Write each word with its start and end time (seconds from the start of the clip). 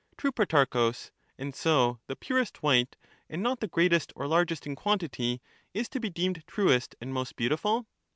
True, 0.17 0.31
Protarchus; 0.31 1.11
and 1.37 1.53
so 1.53 1.99
the 2.07 2.15
purest 2.15 2.63
white, 2.63 2.95
and 3.29 3.43
not 3.43 3.59
the 3.59 3.67
greatest 3.67 4.11
or 4.15 4.25
largest 4.25 4.65
in 4.65 4.75
quantity, 4.75 5.43
is 5.75 5.87
to 5.89 5.99
be 5.99 6.09
deemed 6.09 6.43
truest 6.47 6.95
and 6.99 7.13
most 7.13 7.35
beautiful? 7.35 7.85